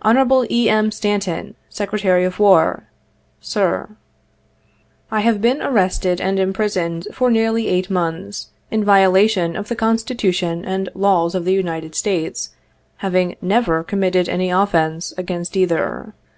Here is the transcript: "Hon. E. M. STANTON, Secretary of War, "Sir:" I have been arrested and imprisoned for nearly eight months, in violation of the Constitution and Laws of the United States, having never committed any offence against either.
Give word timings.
"Hon. 0.00 0.46
E. 0.50 0.70
M. 0.70 0.90
STANTON, 0.90 1.54
Secretary 1.68 2.24
of 2.24 2.38
War, 2.38 2.84
"Sir:" 3.42 3.90
I 5.10 5.20
have 5.20 5.42
been 5.42 5.60
arrested 5.60 6.22
and 6.22 6.38
imprisoned 6.38 7.06
for 7.12 7.30
nearly 7.30 7.68
eight 7.68 7.90
months, 7.90 8.48
in 8.70 8.82
violation 8.82 9.56
of 9.56 9.68
the 9.68 9.76
Constitution 9.76 10.64
and 10.64 10.88
Laws 10.94 11.34
of 11.34 11.44
the 11.44 11.52
United 11.52 11.94
States, 11.94 12.54
having 13.04 13.36
never 13.42 13.84
committed 13.84 14.26
any 14.26 14.48
offence 14.48 15.12
against 15.18 15.54
either. 15.54 16.14